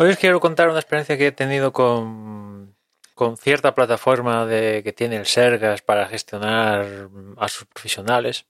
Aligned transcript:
Hoy 0.00 0.10
os 0.10 0.16
quiero 0.16 0.38
contar 0.38 0.68
una 0.68 0.78
experiencia 0.78 1.18
que 1.18 1.26
he 1.26 1.32
tenido 1.32 1.72
con, 1.72 2.76
con 3.14 3.36
cierta 3.36 3.74
plataforma 3.74 4.46
de, 4.46 4.82
que 4.84 4.92
tiene 4.92 5.16
el 5.16 5.26
Sergas 5.26 5.82
para 5.82 6.06
gestionar 6.06 7.08
a 7.36 7.48
sus 7.48 7.66
profesionales 7.66 8.46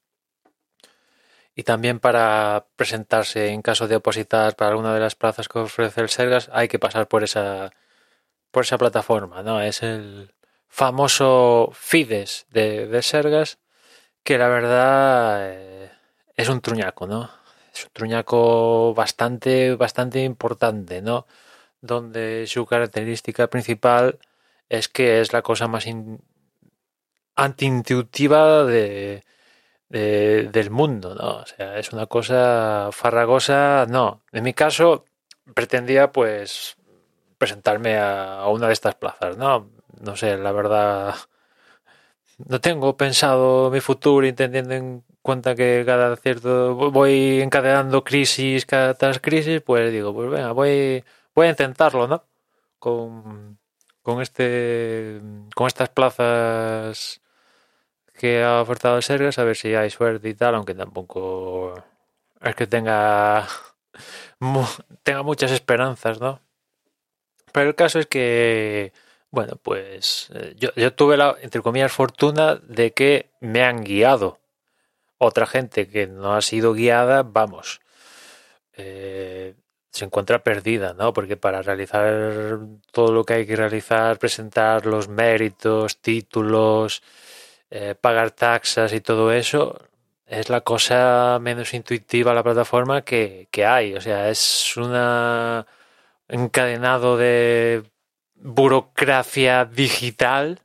y 1.55 1.63
también 1.63 2.01
para 2.01 2.67
presentarse 2.77 3.49
en 3.49 3.63
caso 3.63 3.89
de 3.89 3.97
opositar 3.97 4.57
para 4.57 4.73
alguna 4.73 4.93
de 4.93 5.01
las 5.01 5.15
plazas 5.15 5.49
que 5.49 5.61
ofrece 5.61 6.03
el 6.03 6.11
Sergas 6.11 6.51
hay 6.53 6.69
que 6.69 6.79
pasar 6.79 7.09
por 7.09 7.25
esa 7.25 7.71
por 8.51 8.65
esa 8.65 8.77
plataforma, 8.77 9.43
¿no? 9.43 9.63
Es 9.63 9.83
el 9.83 10.35
famoso 10.69 11.71
Fides 11.73 12.47
de, 12.51 13.01
Sergas 13.03 13.59
que 14.23 14.37
la 14.37 14.49
verdad 14.49 15.51
eh, 15.51 15.91
es 16.37 16.49
un 16.51 16.61
truñaco, 16.61 17.07
¿no? 17.07 17.38
Es 17.79 17.85
un 17.85 17.91
truñaco 17.93 18.95
bastante, 18.95 19.75
bastante 19.77 20.23
importante, 20.25 21.03
¿no? 21.03 21.27
Donde 21.81 22.47
su 22.47 22.67
característica 22.67 23.49
principal 23.49 24.19
es 24.69 24.89
que 24.89 25.21
es 25.21 25.33
la 25.33 25.43
cosa 25.43 25.69
más 25.69 25.87
antiintuitiva 27.37 28.65
de, 28.65 29.25
del 29.89 30.71
mundo, 30.71 31.15
¿no? 31.15 31.39
O 31.39 31.47
sea, 31.47 31.79
es 31.79 31.93
una 31.93 32.07
cosa 32.07 32.91
farragosa, 32.93 33.87
no. 33.89 34.23
En 34.33 34.45
mi 34.45 34.55
caso, 34.55 35.05
pretendía, 35.55 36.13
pues, 36.13 36.77
presentarme 37.39 37.97
a, 37.99 38.41
a 38.41 38.49
una 38.49 38.67
de 38.69 38.73
estas 38.75 38.97
plazas, 38.97 39.37
¿no? 39.37 39.71
No 40.01 40.17
sé, 40.17 40.37
la 40.39 40.53
verdad, 40.53 41.15
no 42.39 42.61
tengo 42.61 42.97
pensado 42.97 43.71
mi 43.71 43.81
futuro 43.81 44.27
entendiendo 44.27 44.75
en 44.75 45.05
cuenta 45.23 45.55
que 45.55 45.83
cada 45.87 46.17
cierto 46.17 46.75
voy 46.75 47.41
encadenando 47.43 48.05
crisis 48.05 48.67
cada 48.67 48.95
tras 48.95 49.21
crisis, 49.21 49.61
pues 49.63 49.93
digo, 49.93 50.15
pues 50.15 50.31
venga, 50.31 50.53
voy, 50.53 51.05
voy 51.35 51.47
a 51.49 51.51
intentarlo, 51.51 52.07
¿no? 52.09 52.25
Con, 52.79 53.59
con 54.03 54.23
este 54.23 55.21
con 55.55 55.67
estas 55.67 55.89
plazas 55.91 57.21
que 58.15 58.43
ha 58.43 58.61
ofertado 58.63 59.03
Sergas, 59.03 59.39
a 59.39 59.45
ver 59.45 59.57
si 59.57 59.75
hay 59.75 59.91
suerte 59.91 60.29
y 60.29 60.35
tal, 60.35 60.55
aunque 60.57 60.75
tampoco 60.75 61.75
es 62.43 62.55
que 62.57 62.67
tenga 62.67 63.47
tenga 65.03 65.23
muchas 65.23 65.53
esperanzas, 65.53 66.21
¿no? 66.21 66.41
Pero 67.53 67.71
el 67.71 67.75
caso 67.75 67.99
es 67.99 68.07
que 68.07 68.93
bueno, 69.31 69.57
pues 69.63 70.31
eh, 70.35 70.55
yo, 70.57 70.71
yo 70.77 70.93
tuve 70.95 71.17
la, 71.17 71.37
entre 71.43 71.61
comillas, 71.63 71.93
fortuna 71.93 72.57
de 72.57 72.93
que 72.93 73.31
me 73.41 73.63
han 73.63 73.85
guiado 73.85 74.39
otra 75.19 75.47
gente 75.47 75.89
que 75.89 76.07
no 76.07 76.35
ha 76.35 76.43
sido 76.43 76.73
guiada, 76.75 77.23
vamos, 77.25 77.81
eh, 78.75 79.55
se 79.91 80.05
encuentra 80.05 80.45
perdida, 80.45 80.95
¿no? 80.95 81.13
Porque 81.13 81.37
para 81.37 81.63
realizar 81.63 82.61
todo 82.93 83.13
lo 83.13 83.25
que 83.25 83.35
hay 83.35 83.47
que 83.47 83.57
realizar, 83.57 84.19
presentar 84.19 84.87
los 84.87 85.09
méritos, 85.09 85.99
títulos, 86.01 87.03
eh, 87.71 87.95
pagar 88.01 88.31
taxas 88.33 88.93
y 88.93 89.01
todo 89.01 89.33
eso, 89.33 89.79
es 90.27 90.49
la 90.51 90.61
cosa 90.63 91.39
menos 91.41 91.75
intuitiva 91.75 92.35
la 92.35 92.43
plataforma 92.45 93.03
que, 93.03 93.49
que 93.51 93.67
hay. 93.67 93.95
O 93.95 94.01
sea, 94.01 94.31
es 94.31 94.77
un 94.77 94.95
encadenado 96.29 97.17
de 97.17 97.85
burocracia 98.41 99.65
digital 99.65 100.61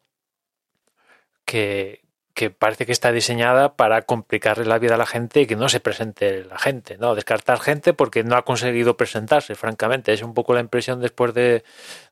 que, 1.46 2.04
que 2.34 2.50
parece 2.50 2.86
que 2.86 2.92
está 2.92 3.12
diseñada 3.12 3.76
para 3.76 4.02
complicarle 4.04 4.66
la 4.66 4.80
vida 4.80 4.96
a 4.96 4.98
la 4.98 5.06
gente 5.06 5.42
y 5.42 5.46
que 5.46 5.56
no 5.56 5.70
se 5.70 5.80
presente 5.80 6.44
la 6.46 6.58
gente, 6.58 6.98
¿no? 6.98 7.14
Descartar 7.14 7.60
gente 7.60 7.94
porque 7.94 8.24
no 8.24 8.36
ha 8.36 8.44
conseguido 8.44 8.98
presentarse, 8.98 9.56
francamente. 9.56 10.14
Es 10.14 10.24
un 10.24 10.34
poco 10.34 10.54
la 10.54 10.60
impresión 10.60 11.00
después 11.00 11.34
de, 11.34 11.64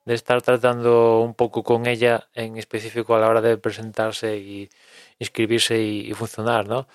estar 0.06 0.42
tratando 0.42 1.22
un 1.22 1.34
poco 1.34 1.64
con 1.64 1.88
ella 1.88 2.30
en 2.34 2.58
específico 2.58 3.16
a 3.16 3.20
la 3.20 3.30
hora 3.30 3.42
de 3.42 3.58
presentarse 3.58 4.38
y 4.38 4.70
inscribirse 5.18 5.82
y, 5.82 6.14
funcionar, 6.14 6.68
¿no? 6.68 6.88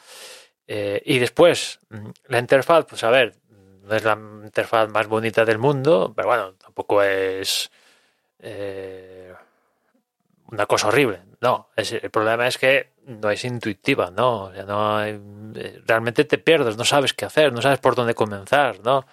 Eh, 0.69 1.03
y 1.05 1.19
después, 1.19 1.81
mm, 1.91 2.11
la 2.29 2.39
interfaz, 2.39 2.87
pues 2.87 3.03
a 3.05 3.11
ver, 3.11 3.35
no 3.83 3.95
es 3.95 4.05
la 4.05 4.19
interfaz 4.45 4.89
más 4.89 5.07
bonita 5.09 5.45
del 5.45 5.59
mundo, 5.59 6.13
pero 6.15 6.29
bueno, 6.29 6.55
tampoco 6.55 7.03
es... 7.03 7.71
Eh, 8.41 9.33
una 10.51 10.67
cosa 10.67 10.89
horrible. 10.89 11.23
No, 11.41 11.71
el 11.77 12.11
problema 12.11 12.47
es 12.47 12.59
que 12.59 12.93
no 13.07 13.31
es 13.31 13.45
intuitiva, 13.45 14.11
¿no? 14.11 14.45
O 14.45 14.53
sea, 14.53 14.65
no 14.65 14.97
hay, 14.97 15.21
eh, 15.55 15.83
realmente 15.87 16.25
te 16.25 16.39
pierdes, 16.39 16.77
no 16.77 16.85
sabes 16.85 17.15
qué 17.15 17.25
hacer, 17.25 17.53
no 17.53 17.63
sabes 17.63 17.79
por 17.79 17.95
dónde 17.95 18.15
comenzar, 18.15 18.81
¿no? 18.85 19.07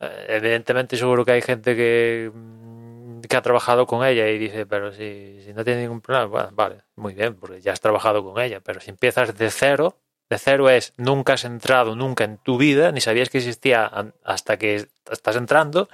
Eh, 0.00 0.26
evidentemente 0.28 0.96
seguro 0.96 1.24
que 1.24 1.32
hay 1.32 1.42
gente 1.42 1.76
que, 1.76 2.30
mm, 2.32 3.20
que 3.22 3.36
ha 3.36 3.42
trabajado 3.42 3.86
con 3.86 4.04
ella 4.04 4.28
y 4.28 4.38
dice, 4.38 4.66
pero 4.66 4.92
si, 4.92 5.40
si 5.44 5.52
no 5.54 5.64
tiene 5.64 5.82
ningún 5.82 6.00
problema, 6.00 6.26
bueno, 6.26 6.48
vale, 6.52 6.82
muy 6.96 7.14
bien, 7.14 7.34
porque 7.36 7.60
ya 7.60 7.72
has 7.72 7.80
trabajado 7.80 8.22
con 8.24 8.42
ella, 8.42 8.60
pero 8.60 8.80
si 8.80 8.90
empiezas 8.90 9.36
de 9.36 9.50
cero, 9.50 9.98
de 10.28 10.38
cero 10.38 10.68
es 10.70 10.92
nunca 10.96 11.34
has 11.34 11.44
entrado 11.44 11.96
nunca 11.96 12.24
en 12.24 12.38
tu 12.38 12.58
vida, 12.58 12.92
ni 12.92 13.00
sabías 13.00 13.30
que 13.30 13.38
existía 13.38 13.90
hasta 14.24 14.58
que 14.58 14.88
estás 15.10 15.36
entrando 15.36 15.88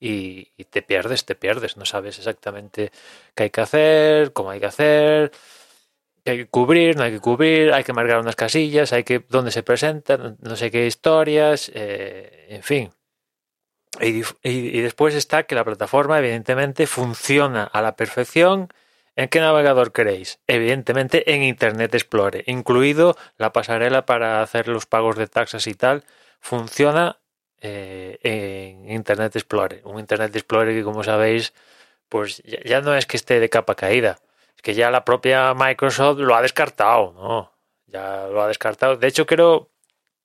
y, 0.00 0.52
te 0.70 0.82
pierdes, 0.82 1.24
te 1.24 1.34
pierdes, 1.34 1.76
no 1.76 1.84
sabes 1.84 2.18
exactamente 2.18 2.90
qué 3.34 3.44
hay 3.44 3.50
que 3.50 3.60
hacer, 3.60 4.32
cómo 4.32 4.50
hay 4.50 4.60
que 4.60 4.66
hacer, 4.66 5.32
qué 6.24 6.32
hay 6.32 6.38
que 6.38 6.46
cubrir, 6.48 6.96
no 6.96 7.04
hay 7.04 7.12
que 7.12 7.20
cubrir, 7.20 7.72
hay 7.72 7.84
que 7.84 7.92
marcar 7.92 8.20
unas 8.20 8.36
casillas, 8.36 8.92
hay 8.92 9.04
que 9.04 9.24
dónde 9.28 9.50
se 9.50 9.62
presentan, 9.62 10.36
no 10.40 10.56
sé 10.56 10.70
qué 10.70 10.86
historias, 10.86 11.70
eh, 11.74 12.46
en 12.50 12.62
fin. 12.62 12.90
y 14.00 14.80
después 14.80 15.14
está 15.14 15.44
que 15.44 15.54
la 15.54 15.64
plataforma 15.64 16.18
evidentemente 16.18 16.86
funciona 16.86 17.64
a 17.64 17.80
la 17.80 17.94
perfección 17.96 18.68
¿En 19.16 19.28
qué 19.28 19.38
navegador 19.40 19.92
queréis? 19.92 20.40
Evidentemente 20.48 21.34
en 21.34 21.44
Internet 21.44 21.94
Explorer, 21.94 22.42
incluido 22.48 23.16
la 23.36 23.52
pasarela 23.52 24.06
para 24.06 24.42
hacer 24.42 24.66
los 24.66 24.86
pagos 24.86 25.16
de 25.16 25.28
taxas 25.28 25.68
y 25.68 25.74
tal, 25.74 26.04
funciona 26.40 27.20
eh, 27.66 28.18
en 28.22 28.90
Internet 28.90 29.34
Explorer. 29.36 29.80
Un 29.84 29.98
Internet 29.98 30.36
Explorer 30.36 30.74
que, 30.74 30.84
como 30.84 31.02
sabéis, 31.02 31.54
pues 32.10 32.42
ya, 32.44 32.82
no 32.82 32.94
es 32.94 33.06
que 33.06 33.16
esté 33.16 33.40
de 33.40 33.48
capa 33.48 33.74
caída, 33.74 34.18
es 34.54 34.60
que 34.60 34.74
ya 34.74 34.90
la 34.90 35.06
propia 35.06 35.54
Microsoft 35.54 36.18
lo 36.18 36.34
ha 36.34 36.42
descartado, 36.42 37.12
¿no? 37.14 37.52
Ya 37.86 38.26
lo 38.26 38.42
ha 38.42 38.48
descartado. 38.48 38.96
De 38.96 39.06
hecho, 39.06 39.24
creo, 39.24 39.70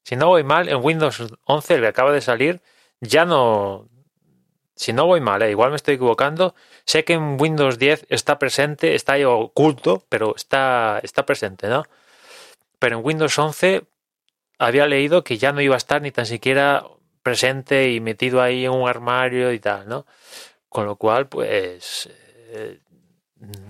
si 0.04 0.18
no 0.18 0.28
voy 0.28 0.44
mal, 0.44 0.68
en 0.68 0.84
Windows 0.84 1.24
11, 1.46 1.76
el 1.76 1.82
que 1.82 1.88
acaba 1.88 2.12
de 2.12 2.20
salir, 2.20 2.62
ya 3.00 3.24
no, 3.24 3.88
si 4.76 4.92
no 4.92 5.06
voy 5.06 5.22
mal, 5.22 5.42
¿eh? 5.42 5.52
igual 5.52 5.70
me 5.70 5.78
estoy 5.78 5.96
equivocando, 5.96 6.56
sé 6.86 7.06
que 7.06 7.14
en 7.14 7.40
Windows 7.40 7.80
10 7.80 8.06
está 8.10 8.38
presente, 8.38 8.96
está 8.96 9.16
oculto, 9.30 10.04
pero 10.10 10.36
está, 10.36 11.00
está 11.04 11.26
presente, 11.26 11.70
¿no? 11.70 11.86
Pero 12.80 12.98
en 12.98 13.06
Windows 13.06 13.40
11 13.40 13.84
había 14.58 14.88
leído 14.88 15.24
que 15.24 15.38
ya 15.38 15.54
no 15.54 15.62
iba 15.62 15.76
a 15.76 15.78
estar 15.78 16.02
ni 16.02 16.12
tan 16.12 16.26
siquiera 16.26 16.86
presente 17.24 17.92
y 17.92 18.00
metido 18.00 18.42
ahí 18.42 18.66
en 18.66 18.72
un 18.72 18.88
armario 18.90 19.52
y 19.52 19.60
tal, 19.60 19.88
¿no? 19.88 20.06
Con 20.70 20.86
lo 20.86 20.96
cual, 20.98 21.28
pues, 21.28 22.10
eh, 22.52 22.80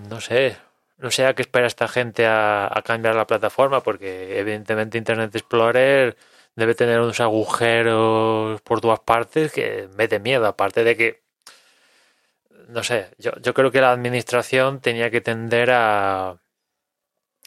no 0.09 0.21
sé, 0.21 0.57
no 0.97 1.11
sé 1.11 1.25
a 1.25 1.33
qué 1.35 1.41
espera 1.43 1.67
esta 1.67 1.87
gente 1.87 2.25
a, 2.27 2.81
cambiar 2.85 3.15
la 3.15 3.27
plataforma, 3.27 3.81
porque 3.81 4.39
evidentemente 4.39 4.97
Internet 4.97 5.35
Explorer 5.35 6.17
debe 6.55 6.75
tener 6.75 6.99
unos 6.99 7.19
agujeros 7.21 8.61
por 8.61 8.81
todas 8.81 8.99
partes 8.99 9.51
que 9.51 9.89
mete 9.95 10.19
miedo, 10.19 10.45
aparte 10.47 10.83
de 10.83 10.97
que, 10.97 11.23
no 12.67 12.83
sé, 12.83 13.11
yo, 13.17 13.31
yo 13.41 13.53
creo 13.53 13.71
que 13.71 13.81
la 13.81 13.91
administración 13.91 14.81
tenía 14.81 15.09
que 15.11 15.21
tender 15.21 15.71
a, 15.71 16.41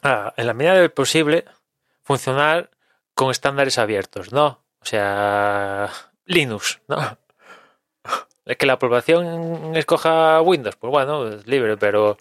a, 0.03 0.35
en 0.37 0.47
la 0.47 0.55
medida 0.55 0.75
del 0.75 0.91
posible, 0.93 1.45
funcionar 2.03 2.71
con 3.15 3.31
estándares 3.31 3.79
abiertos, 3.79 4.33
¿no? 4.33 4.62
O 4.83 4.85
sea, 4.85 5.91
Linux, 6.27 6.81
¿no? 6.89 6.97
Es 8.45 8.57
que 8.57 8.67
la 8.67 8.79
población 8.79 9.77
escoja 9.77 10.41
Windows, 10.43 10.75
pues 10.75 10.91
bueno, 10.91 11.29
es 11.29 11.47
libre, 11.47 11.77
pero 11.77 12.19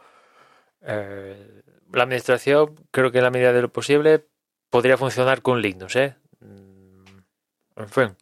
eh, 0.81 1.63
la 1.91 2.03
administración 2.03 2.75
creo 2.91 3.11
que 3.11 3.17
en 3.17 3.23
la 3.23 3.31
medida 3.31 3.51
de 3.53 3.63
lo 3.63 3.69
posible 3.69 4.23
podría 4.69 4.97
funcionar 4.97 5.41
con 5.41 5.61
Linux, 5.63 5.95
¿eh? 5.95 6.15
En 7.75 7.89
fin. 7.89 8.15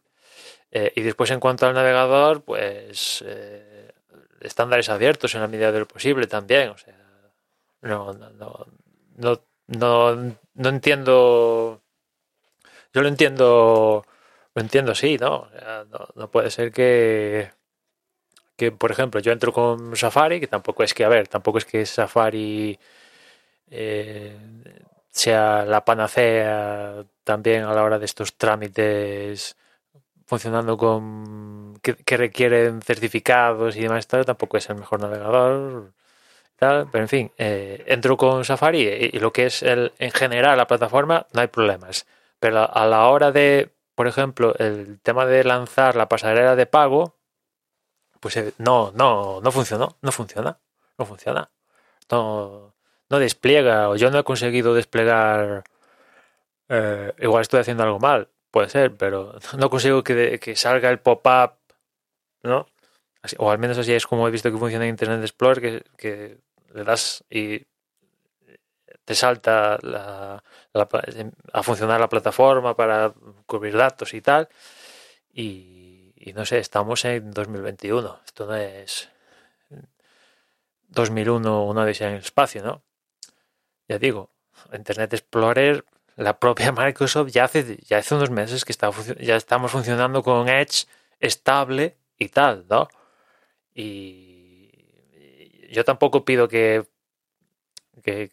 Eh, 0.71 0.94
y 0.95 1.01
después 1.01 1.31
en 1.31 1.39
cuanto 1.39 1.65
al 1.65 1.74
navegador, 1.74 2.41
pues 2.44 3.24
eh, 3.25 3.91
estándares 4.39 4.89
abiertos 4.89 5.33
en 5.36 5.41
la 5.41 5.47
medida 5.47 5.71
de 5.71 5.80
lo 5.80 5.88
posible 5.88 6.27
también. 6.27 6.69
O 6.69 6.77
sea, 6.77 6.95
no, 7.81 8.13
no, 8.13 8.65
no, 9.18 9.41
no, 9.68 10.36
no 10.53 10.69
entiendo. 10.69 11.81
Yo 12.94 13.01
lo 13.01 13.07
entiendo, 13.07 14.06
entiendo 14.59 14.95
sí, 14.95 15.17
¿no? 15.17 15.47
no, 16.15 16.31
puede 16.31 16.51
ser 16.51 16.71
que, 16.71 17.51
que, 18.56 18.71
por 18.71 18.91
ejemplo, 18.91 19.19
yo 19.21 19.31
entro 19.31 19.53
con 19.53 19.95
Safari, 19.95 20.39
que 20.39 20.47
tampoco 20.47 20.83
es 20.83 20.94
que, 20.94 21.06
a 21.06 21.09
ver, 21.09 21.27
tampoco 21.27 21.57
es 21.57 21.65
que 21.65 21.85
Safari 21.85 22.79
eh, 23.71 24.38
sea 25.11 25.65
la 25.65 25.85
panacea 25.85 27.06
también 27.23 27.63
a 27.63 27.73
la 27.73 27.83
hora 27.83 28.00
de 28.00 28.06
estos 28.06 28.35
trámites 28.38 29.56
funcionando 30.29 30.77
con 30.77 31.79
que, 31.81 32.17
requieren 32.17 32.81
certificados 32.83 33.75
y 33.75 33.81
demás, 33.81 34.07
tal, 34.07 34.25
tampoco 34.25 34.57
es 34.57 34.69
el 34.69 34.75
mejor 34.75 35.01
navegador. 35.01 35.94
Tal, 36.55 36.89
pero 36.91 37.03
en 37.03 37.09
fin, 37.09 37.31
eh, 37.38 37.83
entro 37.88 38.17
con 38.17 38.45
Safari 38.45 38.81
y, 39.13 39.19
lo 39.19 39.33
que 39.33 39.45
es 39.47 39.63
el, 39.63 39.94
en 39.97 40.12
general 40.12 40.57
la 40.57 40.67
plataforma 40.67 41.25
no 41.33 41.41
hay 41.41 41.47
problemas. 41.47 42.05
Pero 42.39 42.71
a 42.71 42.85
la 42.85 43.07
hora 43.07 43.31
de, 43.31 43.71
por 44.00 44.07
ejemplo, 44.07 44.56
el 44.60 45.01
tema 45.01 45.25
de 45.25 45.44
lanzar 45.44 45.98
la 45.98 46.07
pasarela 46.07 46.56
de 46.56 46.66
pago, 46.66 47.18
pues 48.22 48.38
eh, 48.38 48.54
no, 48.57 48.94
no, 48.96 49.42
no 49.42 49.51
funcionó, 49.51 49.98
no 50.01 50.13
funciona, 50.13 50.57
no 50.98 51.06
funciona. 51.06 51.51
No, 52.10 52.74
no 53.10 53.19
despliega, 53.19 53.90
o 53.90 53.98
yo 53.98 54.10
no 54.10 54.19
he 54.19 54.24
conseguido 54.24 54.74
desplegar. 54.74 55.66
Eh, 56.69 57.13
igual 57.19 57.42
estoy 57.42 57.60
haciendo 57.60 57.84
algo 57.84 58.00
mal, 58.00 58.30
puede 58.51 58.69
ser, 58.69 58.96
pero 58.96 59.38
no 59.57 59.69
consigo 59.69 60.01
que, 60.01 60.40
que 60.40 60.56
salga 60.56 60.90
el 60.90 61.00
pop-up, 61.00 61.56
¿no? 62.42 62.68
o 63.38 63.51
al 63.51 63.60
menos 63.60 63.78
así 63.78 63.92
es 63.92 64.07
como 64.07 64.30
he 64.30 64.31
visto 64.31 64.50
que 64.50 64.57
funciona 64.57 64.86
en 64.86 64.92
Internet 64.92 65.19
Explorer, 65.24 65.60
que, 65.60 65.84
que 65.98 66.38
le 66.74 66.86
das 66.86 67.25
y 67.30 67.66
te 69.09 69.15
salta 69.15 69.79
a 69.81 71.63
funcionar 71.63 72.00
la 72.00 72.07
plataforma 72.07 72.75
para 72.75 73.11
cubrir 73.47 73.75
datos 73.75 74.13
y 74.13 74.21
tal. 74.21 74.47
Y, 75.33 76.13
y, 76.15 76.33
no 76.33 76.45
sé, 76.45 76.59
estamos 76.59 77.03
en 77.06 77.31
2021. 77.31 78.19
Esto 78.23 78.45
no 78.45 78.56
es 78.56 79.09
2001, 80.89 81.65
una 81.65 81.85
vez 81.85 82.01
en 82.01 82.09
el 82.09 82.19
espacio, 82.19 82.61
¿no? 82.61 82.83
Ya 83.88 83.97
digo, 83.97 84.29
Internet 84.73 85.12
Explorer 85.13 85.83
la 86.15 86.39
propia 86.39 86.71
Microsoft 86.77 87.31
ya 87.31 87.45
hace, 87.45 87.77
ya 87.77 87.97
hace 87.97 88.13
unos 88.13 88.29
meses 88.29 88.63
que 88.63 88.73
está, 88.73 88.91
ya 89.19 89.38
estamos 89.38 89.71
funcionando 89.71 90.21
con 90.21 90.50
Edge 90.50 90.85
estable 91.19 91.97
y 92.19 92.29
tal, 92.29 92.67
¿no? 92.69 92.88
Y 93.73 94.69
yo 95.71 95.83
tampoco 95.83 96.25
pido 96.25 96.47
que, 96.47 96.85
que, 98.03 98.29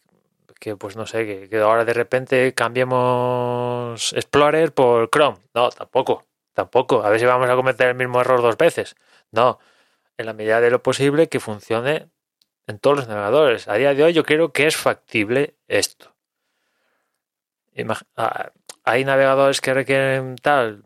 pues 0.79 0.97
no 0.97 1.07
sé, 1.07 1.49
que, 1.49 1.59
ahora 1.59 1.85
de 1.85 1.95
repente 1.95 2.55
cambiemos 2.55 4.13
Explorer 4.13 4.73
por 4.73 5.11
Chrome. 5.11 5.39
No, 5.55 5.71
tampoco, 5.71 6.25
tampoco. 6.55 7.03
A 7.05 7.11
ver 7.11 7.21
si 7.21 7.27
vamos 7.27 7.49
a 7.49 7.55
cometer 7.57 7.89
el 7.89 7.95
mismo 7.95 8.21
error 8.21 8.43
dos 8.43 8.57
veces. 8.57 8.97
No, 9.31 9.59
en 10.17 10.27
la 10.27 10.33
medida 10.33 10.61
de 10.61 10.71
lo 10.71 10.83
posible 10.83 11.29
que 11.29 11.41
funcione 11.41 12.11
en 12.67 12.79
todos 12.79 12.97
los 12.97 13.09
navegadores. 13.09 13.69
A 13.69 13.75
día 13.75 13.95
de 13.95 14.05
hoy 14.05 14.13
yo 14.13 14.25
creo 14.25 14.53
que 14.53 14.67
es 14.67 14.77
factible 14.77 15.57
esto. 15.69 16.15
Hay 18.85 19.05
navegadores 19.05 19.61
que 19.61 19.75
requieren 19.75 20.37
tal, 20.37 20.83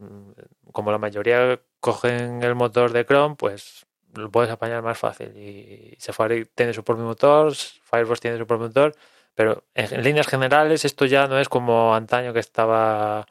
como 0.72 0.90
la 0.90 0.98
mayoría 0.98 1.60
cogen 1.80 2.42
el 2.42 2.54
motor 2.54 2.92
de 2.92 3.04
Chrome, 3.06 3.36
pues 3.36 3.86
lo 4.14 4.30
puedes 4.30 4.50
apañar 4.50 4.82
más 4.82 4.98
fácil. 4.98 5.36
Y 5.36 5.96
Safari 5.98 6.46
tiene 6.46 6.74
su 6.74 6.82
propio 6.84 7.04
motor, 7.04 7.54
Firefox 7.54 8.20
tiene 8.20 8.38
su 8.38 8.46
propio 8.46 8.68
motor, 8.68 8.94
pero 9.34 9.64
en, 9.74 10.02
líneas 10.02 10.26
generales 10.26 10.84
esto 10.84 11.06
ya 11.06 11.26
no 11.26 11.38
es 11.38 11.48
como 11.48 11.94
antaño 11.94 12.32
que 12.32 12.40
estaba 12.40 13.26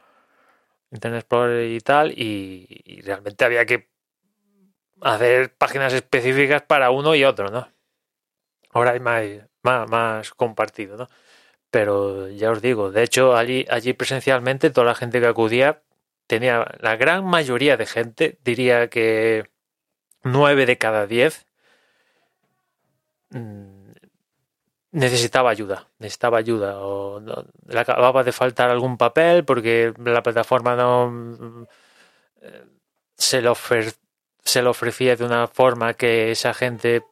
Internet 0.91 1.21
Explorer 1.21 1.69
y 1.71 1.79
tal, 1.81 2.11
y, 2.11 3.01
realmente 3.03 3.45
había 3.45 3.65
que 3.65 3.89
hacer 5.01 5.55
páginas 5.55 5.93
específicas 5.93 6.63
para 6.63 6.91
uno 6.91 7.15
y 7.15 7.23
otro, 7.23 7.49
¿no? 7.49 7.69
Ahora 8.71 8.91
hay 8.91 8.99
más, 8.99 9.23
más, 9.89 10.31
compartido, 10.31 10.97
¿no? 10.97 11.09
Pero 11.71 12.29
ya 12.29 12.51
os 12.51 12.61
digo, 12.61 12.91
de 12.91 13.03
hecho, 13.03 13.35
allí, 13.35 13.65
allí 13.69 13.93
presencialmente 13.93 14.71
toda 14.71 14.87
la 14.87 14.95
gente 14.95 15.19
que 15.19 15.27
acudía 15.27 15.83
tenía, 16.27 16.67
la 16.79 16.95
gran 16.97 17.25
mayoría 17.25 17.77
de 17.77 17.85
gente, 17.85 18.39
diría 18.43 18.89
que 18.89 19.49
nueve 20.23 20.65
de 20.65 20.77
cada 20.77 21.07
diez, 21.07 21.45
mm, 23.31 23.78
necesitaba 24.91 25.51
ayuda, 25.51 25.87
necesitaba 25.99 26.39
ayuda 26.39 26.79
o 26.79 27.19
le 27.67 27.79
acababa 27.79 28.23
de 28.23 28.31
faltar 28.31 28.69
algún 28.69 28.97
papel 28.97 29.45
porque 29.45 29.93
la 30.03 30.23
plataforma 30.23 30.75
no 30.75 31.11
mm, 31.11 31.65
se 33.15 33.41
lo, 33.41 33.55
se 34.43 34.61
lo 34.61 34.71
ofrecía 34.71 35.15
de 35.15 35.25
una 35.25 35.47
forma 35.47 35.93
que 35.93 36.31
esa 36.31 36.53
gente 36.53 37.03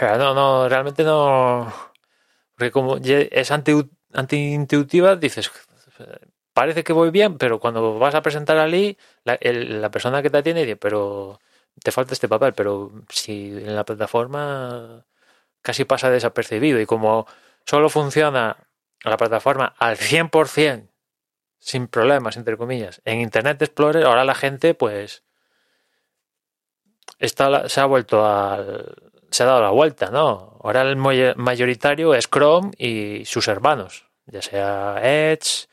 no, 0.00 0.34
no, 0.34 0.68
realmente 0.68 1.02
no 1.04 1.72
porque 2.56 2.70
como 2.70 2.96
es 2.98 3.50
anti-intuitiva, 3.50 5.16
dices, 5.16 5.50
parece 6.52 6.84
que 6.84 6.92
voy 6.92 7.10
bien, 7.10 7.38
pero 7.38 7.58
cuando 7.60 7.98
vas 7.98 8.14
a 8.14 8.22
presentar 8.22 8.58
a 8.58 8.66
Lee, 8.66 8.96
la, 9.24 9.90
persona 9.90 10.22
que 10.22 10.30
te 10.30 10.38
atiende 10.38 10.62
dice, 10.62 10.76
pero 10.76 11.40
te 11.82 11.90
falta 11.92 12.14
este 12.14 12.28
papel, 12.28 12.54
pero 12.54 12.92
si 13.08 13.48
en 13.48 13.74
la 13.74 13.84
plataforma 13.84 15.04
casi 15.64 15.84
pasa 15.84 16.10
desapercibido 16.10 16.78
y 16.80 16.86
como 16.86 17.26
solo 17.64 17.88
funciona 17.88 18.58
la 19.02 19.16
plataforma 19.16 19.74
al 19.78 19.96
100%, 19.96 20.88
sin 21.58 21.88
problemas, 21.88 22.36
entre 22.36 22.58
comillas, 22.58 23.00
en 23.06 23.20
Internet 23.20 23.62
Explorer, 23.62 24.04
ahora 24.04 24.24
la 24.24 24.34
gente 24.34 24.74
pues 24.74 25.24
está, 27.18 27.68
se 27.70 27.80
ha 27.80 27.86
vuelto 27.86 28.26
al, 28.26 28.94
se 29.30 29.42
ha 29.42 29.46
dado 29.46 29.62
la 29.62 29.70
vuelta, 29.70 30.10
¿no? 30.10 30.58
Ahora 30.62 30.82
el 30.82 30.96
mayoritario 30.96 32.14
es 32.14 32.28
Chrome 32.28 32.72
y 32.76 33.24
sus 33.24 33.48
hermanos, 33.48 34.06
ya 34.26 34.42
sea 34.42 35.00
Edge, 35.02 35.66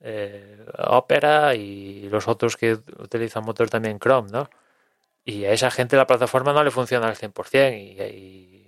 eh, 0.00 0.64
Opera 0.78 1.54
y 1.54 2.08
los 2.08 2.26
otros 2.26 2.56
que 2.56 2.78
utilizan 2.98 3.44
motor 3.44 3.68
también 3.68 3.98
Chrome, 3.98 4.30
¿no? 4.30 4.48
Y 5.24 5.44
a 5.44 5.52
esa 5.52 5.70
gente 5.70 5.96
la 5.96 6.06
plataforma 6.06 6.54
no 6.54 6.64
le 6.64 6.70
funciona 6.70 7.08
al 7.08 7.16
100% 7.16 7.78
y, 7.78 8.00
y, 8.02 8.59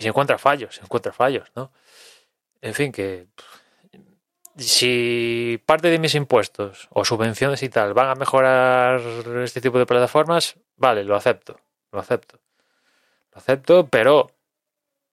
y 0.00 0.02
se 0.02 0.08
encuentra 0.08 0.38
fallos, 0.38 0.74
se 0.74 0.82
encuentra 0.82 1.12
fallos, 1.12 1.52
¿no? 1.54 1.70
En 2.62 2.74
fin, 2.74 2.90
que 2.90 3.28
si 4.56 5.62
parte 5.66 5.88
de 5.88 5.98
mis 5.98 6.14
impuestos 6.14 6.88
o 6.90 7.04
subvenciones 7.04 7.62
y 7.62 7.68
tal 7.68 7.94
van 7.94 8.08
a 8.08 8.14
mejorar 8.14 9.00
este 9.44 9.60
tipo 9.60 9.78
de 9.78 9.86
plataformas, 9.86 10.56
vale, 10.76 11.04
lo 11.04 11.14
acepto, 11.16 11.60
lo 11.92 12.00
acepto 12.00 12.40
lo 13.32 13.38
acepto, 13.38 13.88
pero 13.88 14.30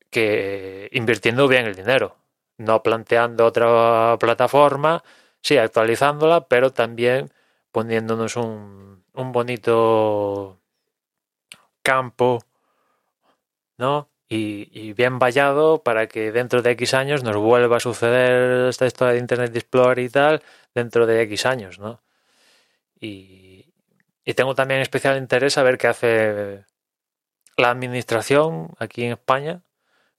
que 0.09 0.89
invirtiendo 0.93 1.47
bien 1.47 1.65
el 1.65 1.75
dinero, 1.75 2.17
no 2.57 2.81
planteando 2.83 3.45
otra 3.45 4.17
plataforma, 4.19 5.03
sí, 5.41 5.57
actualizándola, 5.57 6.47
pero 6.47 6.71
también 6.71 7.31
poniéndonos 7.71 8.35
un, 8.37 9.03
un 9.13 9.31
bonito 9.31 10.59
campo, 11.83 12.39
¿no? 13.77 14.09
Y, 14.29 14.91
bien 14.93 15.19
vallado 15.19 15.83
para 15.83 16.07
que 16.07 16.33
dentro 16.33 16.61
de 16.61 16.71
X 16.71 16.93
años 16.93 17.23
nos 17.23 17.37
vuelva 17.37 17.77
a 17.77 17.79
suceder 17.79 18.67
esta 18.67 18.85
historia 18.85 19.13
de 19.13 19.19
Internet 19.19 19.55
Explorer 19.55 19.99
y 19.99 20.09
tal 20.09 20.43
dentro 20.75 21.05
de 21.05 21.21
X 21.21 21.45
años, 21.45 21.79
¿no? 21.79 22.01
Y, 22.99 23.73
y 24.25 24.33
tengo 24.33 24.53
también 24.55 24.81
especial 24.81 25.17
interés 25.17 25.57
a 25.57 25.63
ver 25.63 25.77
qué 25.77 25.87
hace 25.87 26.65
la 27.55 27.71
administración 27.71 28.69
aquí 28.79 29.05
en 29.05 29.13
España 29.13 29.61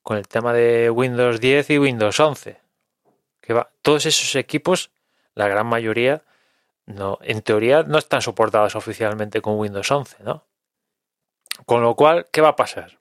con 0.03 0.17
el 0.17 0.27
tema 0.27 0.55
de 0.55 0.89
Windows 0.89 1.41
10 1.41 1.69
y 1.69 1.79
Windows 1.79 2.19
11. 2.19 2.59
Que 3.43 3.53
va, 3.53 3.71
todos 3.83 4.07
esos 4.07 4.35
equipos, 4.37 4.91
la 5.35 5.49
gran 5.49 5.67
mayoría, 5.67 6.23
no, 6.87 7.19
en 7.21 7.43
teoría 7.43 7.83
no 7.83 7.99
están 7.99 8.23
soportados 8.23 8.75
oficialmente 8.75 9.43
con 9.43 9.59
Windows 9.59 9.91
11, 9.91 10.25
¿no? 10.25 10.47
Con 11.67 11.83
lo 11.83 11.95
cual, 11.95 12.27
¿qué 12.33 12.41
va 12.41 12.49
a 12.49 12.57
pasar? 12.57 12.99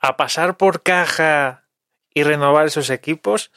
A 0.00 0.16
pasar 0.16 0.56
por 0.56 0.82
caja 0.82 1.68
y 2.14 2.22
renovar 2.22 2.66
esos 2.66 2.90
equipos, 2.90 3.50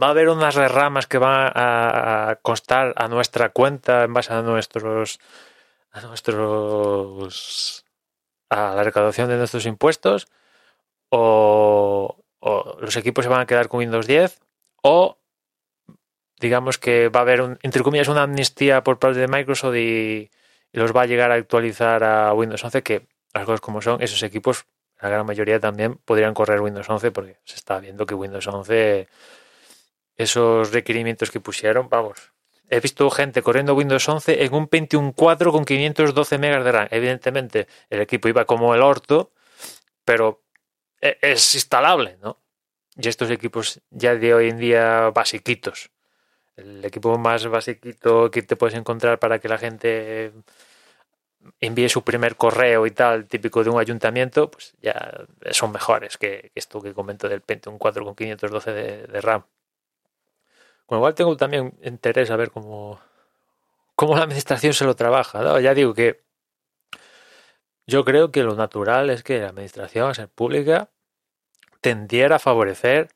va 0.00 0.08
a 0.08 0.10
haber 0.10 0.28
unas 0.28 0.54
ramas 0.54 1.06
que 1.06 1.18
van 1.18 1.52
a, 1.54 2.38
constar 2.42 2.94
a 2.96 3.08
nuestra 3.08 3.50
cuenta 3.50 4.04
en 4.04 4.14
base 4.14 4.32
a 4.32 4.42
nuestros 4.42 5.18
a 5.90 6.00
nuestros 6.02 7.84
a 8.50 8.74
la 8.74 8.84
recaudación 8.84 9.28
de 9.28 9.36
nuestros 9.36 9.66
impuestos 9.66 10.28
o, 11.10 12.16
los 12.80 12.96
equipos 12.96 13.24
se 13.24 13.28
van 13.28 13.40
a 13.40 13.46
quedar 13.46 13.68
con 13.68 13.80
Windows 13.80 14.06
10 14.06 14.40
o 14.82 15.18
digamos 16.38 16.78
que 16.78 17.08
va 17.08 17.20
a 17.20 17.22
haber, 17.22 17.40
un, 17.42 17.58
entre 17.62 17.82
comillas, 17.82 18.08
una 18.08 18.22
amnistía 18.22 18.84
por 18.84 18.98
parte 18.98 19.18
de 19.18 19.28
Microsoft 19.28 19.74
y, 19.76 20.30
los 20.72 20.94
va 20.94 21.02
a 21.02 21.06
llegar 21.06 21.32
a 21.32 21.34
actualizar 21.34 22.04
a 22.04 22.32
Windows 22.34 22.62
11, 22.62 22.82
que 22.82 23.08
las 23.34 23.44
cosas 23.44 23.60
como 23.60 23.80
son, 23.82 24.00
esos 24.02 24.22
equipos, 24.22 24.66
la 25.00 25.08
gran 25.08 25.26
mayoría 25.26 25.60
también 25.60 25.96
podrían 26.04 26.34
correr 26.34 26.60
Windows 26.60 26.88
11 26.88 27.10
porque 27.12 27.36
se 27.44 27.56
está 27.56 27.78
viendo 27.78 28.06
que 28.06 28.14
Windows 28.14 28.46
11, 28.46 29.08
esos 30.16 30.72
requerimientos 30.72 31.30
que 31.30 31.40
pusieron, 31.40 31.88
vamos, 31.88 32.32
he 32.68 32.80
visto 32.80 33.08
gente 33.10 33.42
corriendo 33.42 33.74
Windows 33.74 34.08
11 34.08 34.44
en 34.44 34.54
un 34.54 34.68
Pentium 34.68 35.12
4 35.12 35.52
con 35.52 35.64
512 35.64 36.38
megas 36.38 36.64
de 36.64 36.72
RAM. 36.72 36.88
Evidentemente, 36.90 37.66
el 37.90 38.00
equipo 38.00 38.28
iba 38.28 38.44
como 38.44 38.74
el 38.74 38.82
orto, 38.82 39.32
pero 40.04 40.42
e, 41.00 41.18
es 41.22 41.54
instalable, 41.54 42.18
¿no? 42.22 42.40
Y 42.96 43.08
estos 43.08 43.30
equipos 43.30 43.80
ya 43.90 44.14
de 44.16 44.34
hoy 44.34 44.48
en 44.50 44.58
día 44.58 45.10
basiquitos. 45.10 45.90
el 46.56 46.84
equipo 46.84 47.18
más 47.18 47.46
basiquito 47.46 48.30
que 48.30 48.42
te 48.42 48.56
puedes 48.56 48.76
encontrar 48.76 49.18
para 49.20 49.38
que 49.38 49.48
la 49.48 49.58
gente 49.58 50.32
envíe 51.60 51.88
su 51.88 52.02
primer 52.02 52.36
correo 52.36 52.86
y 52.86 52.90
tal, 52.90 53.26
típico 53.26 53.64
de 53.64 53.70
un 53.70 53.80
ayuntamiento, 53.80 54.50
pues 54.50 54.74
ya 54.80 55.26
son 55.50 55.72
mejores 55.72 56.18
que, 56.18 56.52
esto 56.54 56.80
que 56.80 56.94
comento 56.94 57.28
del 57.28 57.40
Pentium 57.42 57.78
4 57.78 58.04
con 58.04 58.14
512 58.14 58.72
de, 58.72 59.06
de 59.06 59.20
RAM. 59.20 59.44
Con 60.86 60.96
lo 60.96 61.02
cual 61.02 61.14
tengo 61.14 61.36
también 61.36 61.78
interés 61.82 62.30
a 62.30 62.36
ver 62.36 62.50
cómo, 62.50 63.00
cómo 63.94 64.16
la 64.16 64.22
administración 64.22 64.72
se 64.72 64.84
lo 64.84 64.96
trabaja. 64.96 65.60
Ya 65.60 65.74
digo 65.74 65.92
que 65.92 66.22
yo 67.86 68.04
creo 68.04 68.30
que 68.30 68.42
lo 68.42 68.54
natural 68.54 69.10
es 69.10 69.22
que 69.22 69.40
la 69.40 69.48
administración, 69.48 70.10
a 70.10 70.14
ser 70.14 70.28
pública, 70.28 70.90
tendiera 71.80 72.36
a 72.36 72.38
favorecer, 72.38 73.08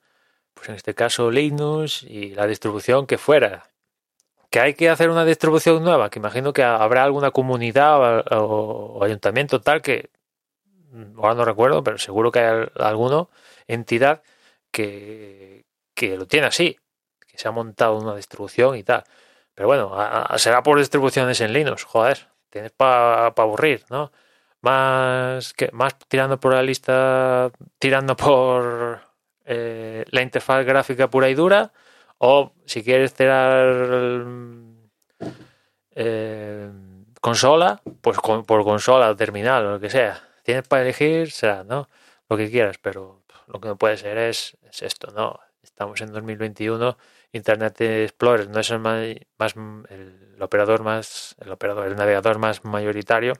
pues 0.54 0.68
en 0.68 0.74
este 0.74 0.94
caso 0.94 1.30
Linux 1.30 2.02
y 2.02 2.34
la 2.34 2.46
distribución 2.46 3.06
que 3.06 3.18
fuera. 3.18 3.71
Que 4.52 4.60
hay 4.60 4.74
que 4.74 4.90
hacer 4.90 5.10
una 5.10 5.24
distribución 5.24 5.82
nueva, 5.82 6.10
que 6.10 6.18
imagino 6.20 6.52
que 6.52 6.62
habrá 6.62 7.04
alguna 7.04 7.32
comunidad 7.32 8.24
o, 8.32 9.02
ayuntamiento 9.02 9.60
tal 9.60 9.82
que, 9.82 10.10
ahora 11.16 11.34
no 11.34 11.44
recuerdo, 11.44 11.82
pero 11.82 11.98
seguro 11.98 12.30
que 12.30 12.40
hay 12.40 12.68
alguno, 12.76 13.30
entidad 13.66 14.22
que, 14.70 15.64
que 15.94 16.16
lo 16.16 16.26
tiene 16.26 16.46
así, 16.46 16.78
que 17.26 17.38
se 17.38 17.48
ha 17.48 17.52
montado 17.52 17.98
una 17.98 18.14
distribución 18.16 18.76
y 18.76 18.84
tal. 18.84 19.04
Pero 19.54 19.68
bueno, 19.68 19.96
será 20.36 20.62
por 20.62 20.78
distribuciones 20.78 21.40
en 21.40 21.52
Linux, 21.52 21.84
joder, 21.84 22.28
tienes 22.50 22.72
para 22.72 23.28
aburrir, 23.28 23.84
¿no? 23.90 24.12
más 24.62 25.52
que 25.54 25.70
más 25.72 25.98
tirando 26.08 26.40
por 26.40 26.54
la 26.54 26.62
lista 26.62 27.50
tirando 27.78 28.16
por 28.16 29.00
eh, 29.44 30.04
la 30.10 30.22
interfaz 30.22 30.64
gráfica 30.64 31.10
pura 31.10 31.28
y 31.28 31.34
dura 31.34 31.72
o 32.24 32.52
si 32.66 32.84
quieres 32.84 33.14
tirar 33.14 34.24
eh, 35.96 36.70
consola 37.20 37.82
pues 38.00 38.18
por 38.46 38.62
consola 38.62 39.16
terminal 39.16 39.66
o 39.66 39.70
lo 39.72 39.80
que 39.80 39.90
sea. 39.90 40.22
Tienes 40.44 40.68
para 40.68 40.82
elegir 40.82 41.32
será 41.32 41.64
no 41.64 41.88
lo 42.28 42.36
que 42.36 42.48
quieras 42.48 42.78
pero 42.78 43.24
lo 43.48 43.60
que 43.60 43.66
no 43.68 43.76
puede 43.76 43.96
ser 43.96 44.18
es, 44.18 44.56
esto 44.80 45.10
no 45.10 45.40
estamos 45.64 46.00
en 46.00 46.12
2021 46.12 46.96
Internet 47.32 47.80
Explorer 47.80 48.48
no 48.48 48.60
es 48.60 48.70
el 48.70 48.78
más, 48.78 49.02
el 49.88 50.36
operador 50.38 50.84
más 50.84 51.34
el 51.40 51.50
operador 51.50 51.88
el 51.88 51.96
navegador 51.96 52.38
más 52.38 52.64
mayoritario. 52.64 53.34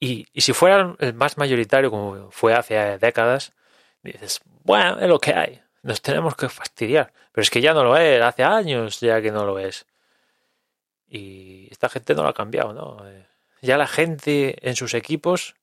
Y, 0.00 0.26
si 0.34 0.52
fuera 0.52 0.96
el 0.98 1.14
más 1.14 1.38
mayoritario, 1.38 1.90
como 1.90 2.30
fue 2.32 2.54
hace 2.54 2.98
décadas, 2.98 3.52
dices, 4.02 4.40
bueno, 4.64 4.98
es 4.98 5.08
lo 5.08 5.20
que 5.20 5.32
hay, 5.32 5.61
nos 5.82 6.02
tenemos 6.02 6.36
que 6.36 6.48
fastidiar. 6.48 7.12
Pero 7.32 7.42
es 7.42 7.50
que 7.50 7.60
ya 7.60 7.74
no 7.74 7.84
lo 7.84 7.96
es, 7.96 8.22
hace 8.22 8.44
años 8.44 9.00
ya 9.00 9.20
que 9.20 9.30
no 9.30 9.44
lo 9.44 9.58
es. 9.58 9.86
Y 11.08 11.68
esta 11.70 11.88
gente 11.88 12.14
no 12.14 12.22
lo 12.22 12.28
ha 12.28 12.34
cambiado, 12.34 12.72
¿no? 12.72 13.08
Eh, 13.08 13.26
ya 13.60 13.76
la 13.76 13.86
gente 13.86 14.68
en 14.68 14.76
sus 14.76 14.94
equipos 14.94 15.54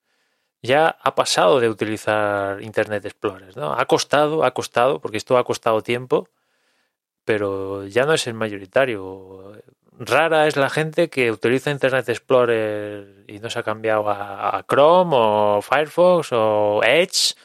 ya 0.61 0.89
ha 1.01 1.15
pasado 1.15 1.59
de 1.59 1.69
utilizar 1.69 2.61
Internet 2.61 3.05
Explorer, 3.05 3.55
¿no? 3.57 3.73
Ha 3.73 3.85
costado, 3.85 4.43
ha 4.43 4.53
costado, 4.53 4.99
porque 4.99 5.17
esto 5.17 5.37
ha 5.37 5.43
costado 5.43 5.81
tiempo, 5.81 6.29
pero 7.25 7.85
ya 7.87 8.05
no 8.05 8.13
es 8.13 8.27
el 8.27 8.33
mayoritario 8.33 9.55
rara 9.99 10.47
es 10.47 10.55
la 10.55 10.69
gente 10.69 11.09
que 11.09 11.31
utiliza 11.31 11.71
Internet 11.71 12.07
Explorer 12.09 13.25
y 13.27 13.39
no 13.39 13.49
se 13.49 13.59
ha 13.59 13.63
cambiado 13.63 14.09
a, 14.09 14.63
Chrome 14.67 15.11
o 15.13 15.61
Firefox 15.61 16.29
o 16.31 16.81
Edge 16.83 17.35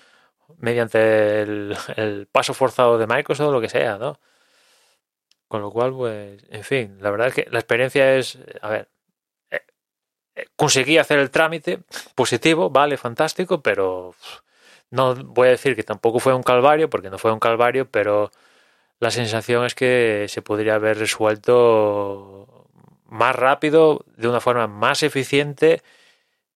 mediante 0.59 1.43
el, 1.43 2.29
paso 2.33 2.55
forzado 2.55 2.99
de 2.99 3.07
Microsoft 3.07 3.49
o 3.49 3.53
lo 3.53 3.61
que 3.61 3.69
sea, 3.69 3.99
¿no? 3.99 4.19
Con 5.49 5.63
lo 5.63 5.71
cual, 5.71 5.93
pues, 5.93 6.43
en 6.51 6.65
fin, 6.65 6.99
la 7.01 7.11
verdad 7.11 7.29
es 7.29 7.35
que 7.35 7.47
la 7.51 7.59
experiencia 7.61 8.17
es, 8.17 8.39
a 8.63 8.69
ver, 8.71 8.89
eh, 9.51 9.61
eh, 10.37 10.47
conseguí 10.57 10.99
hacer 10.99 11.19
el 11.19 11.31
trámite 11.31 11.81
positivo, 12.15 12.71
vale, 12.71 12.97
fantástico, 12.97 13.63
pero 13.63 14.15
no 14.91 15.15
voy 15.17 15.49
a 15.49 15.53
decir 15.53 15.77
que 15.77 15.83
tampoco 15.85 16.21
fue 16.21 16.35
un 16.35 16.43
calvario, 16.43 16.91
porque 16.91 17.11
no 17.11 17.19
fue 17.19 17.33
un 17.33 17.41
calvario, 17.41 17.91
pero 17.91 18.31
la 19.01 19.11
sensación 19.11 19.65
es 19.67 19.75
que 19.75 20.27
se 20.29 20.43
podría 20.43 20.77
haber 20.77 20.99
resuelto 20.99 22.69
más 23.07 23.37
rápido, 23.37 24.05
de 24.17 24.29
una 24.29 24.41
forma 24.41 24.67
más 24.67 25.03
eficiente 25.03 25.83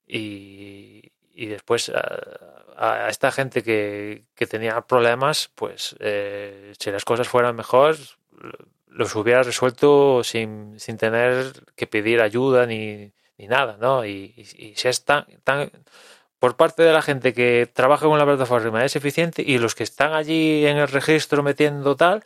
y, 0.07 1.13
después 1.47 1.91
a, 1.91 3.09
esta 3.09 3.33
gente 3.33 3.63
que, 3.63 4.25
tenía 4.49 4.81
problemas, 4.83 5.51
pues 5.55 5.97
eh, 6.01 6.73
si 6.79 6.91
las 6.91 7.05
cosas 7.05 7.29
fueran 7.29 7.57
mejor, 7.57 7.97
los 8.87 9.15
hubiera 9.17 9.43
resuelto 9.43 10.23
sin, 10.25 10.79
sin 10.79 10.97
tener 10.97 11.53
que 11.77 11.87
pedir 11.87 12.21
ayuda 12.21 12.67
ni, 12.67 13.13
ni 13.37 13.47
nada, 13.47 13.77
¿no? 13.81 14.05
Y, 14.05 14.33
si 14.77 14.89
es 14.89 15.05
tan, 15.05 15.27
tan, 15.45 15.71
por 16.39 16.57
parte 16.57 16.83
de 16.83 16.93
la 16.93 17.03
gente 17.03 17.33
que 17.33 17.71
trabaja 17.73 18.07
con 18.07 18.19
la 18.19 18.25
plataforma 18.27 18.85
es 18.85 18.97
eficiente 18.97 19.43
y 19.47 19.59
los 19.59 19.75
que 19.75 19.85
están 19.85 20.13
allí 20.13 20.67
en 20.67 20.77
el 20.79 20.89
registro 20.89 21.43
metiendo 21.43 21.97
tal, 21.97 22.25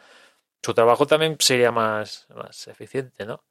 su 0.62 0.74
trabajo 0.74 1.06
también 1.06 1.36
sería 1.38 1.72
más, 1.72 2.26
más 2.34 2.68
eficiente, 2.68 3.26
¿no? 3.26 3.44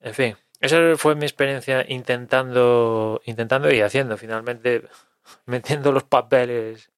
En 0.00 0.14
fin, 0.14 0.36
esa 0.64 0.96
fue 0.96 1.14
mi 1.14 1.24
experiencia 1.26 1.84
intentando, 1.88 3.20
intentando 3.26 3.70
y 3.72 3.80
haciendo, 3.82 4.16
finalmente 4.16 4.88
metiendo 5.46 5.92
los 5.92 6.04
papeles 6.04 6.90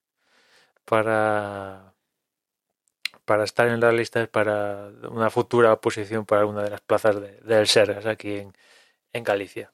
para, 0.85 1.95
para 3.25 3.45
estar 3.45 3.69
en 3.69 3.81
las 3.81 3.95
listas 3.95 4.29
para 4.29 4.91
una 5.11 5.31
futura 5.31 5.81
posición 5.81 6.27
para 6.27 6.47
una 6.47 6.63
de 6.63 6.71
las 6.71 6.81
plazas 6.81 7.21
de, 7.21 7.41
del 7.41 7.67
Sergas 7.67 8.07
aquí 8.07 8.37
en, 8.37 8.53
en 9.13 9.25
Galicia. 9.25 9.73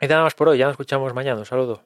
Y 0.00 0.06
nada 0.08 0.22
más 0.24 0.34
por 0.34 0.48
hoy, 0.48 0.58
ya 0.58 0.66
nos 0.66 0.72
escuchamos 0.74 1.14
mañana. 1.14 1.38
Un 1.40 1.46
saludo. 1.46 1.82